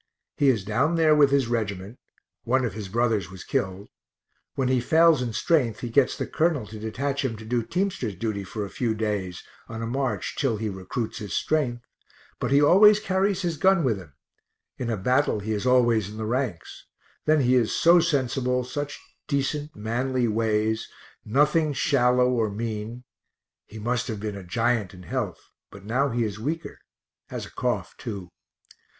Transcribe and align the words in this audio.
He 0.35 0.49
is 0.49 0.65
down 0.65 0.95
there 0.95 1.13
with 1.13 1.29
his 1.29 1.45
regiment 1.45 1.99
(one 2.43 2.65
of 2.65 2.73
his 2.73 2.89
brothers 2.89 3.29
was 3.29 3.43
killed) 3.43 3.87
when 4.55 4.67
he 4.67 4.81
fails 4.81 5.21
in 5.21 5.31
strength 5.31 5.81
he 5.81 5.89
gets 5.89 6.17
the 6.17 6.25
colonel 6.25 6.65
to 6.65 6.79
detach 6.79 7.23
him 7.23 7.37
to 7.37 7.45
do 7.45 7.61
teamster's 7.61 8.15
duty 8.15 8.43
for 8.43 8.65
a 8.65 8.69
few 8.71 8.95
days, 8.95 9.43
on 9.69 9.83
a 9.83 9.85
march 9.85 10.35
till 10.35 10.57
he 10.57 10.69
recruits 10.69 11.19
his 11.19 11.35
strength 11.35 11.83
but 12.39 12.49
he 12.51 12.59
always 12.59 12.99
carries 12.99 13.43
his 13.43 13.57
gun 13.57 13.83
with 13.83 13.99
him 13.99 14.15
in 14.79 14.89
a 14.89 14.97
battle 14.97 15.39
he 15.39 15.51
is 15.51 15.67
always 15.67 16.09
in 16.09 16.17
the 16.17 16.25
ranks 16.25 16.87
then 17.25 17.41
he 17.41 17.53
is 17.53 17.71
so 17.71 17.99
sensible, 17.99 18.63
such 18.63 18.99
decent 19.27 19.75
manly 19.75 20.27
ways, 20.27 20.89
nothing 21.23 21.73
shallow 21.73 22.27
or 22.27 22.49
mean 22.49 23.03
(he 23.67 23.77
must 23.77 24.07
have 24.07 24.19
been 24.19 24.35
a 24.35 24.43
giant 24.43 24.95
in 24.95 25.03
health, 25.03 25.51
but 25.69 25.85
now 25.85 26.09
he 26.09 26.23
is 26.23 26.39
weaker, 26.39 26.79
has 27.27 27.45
a 27.45 27.51
cough 27.51 27.93
too). 27.99 28.29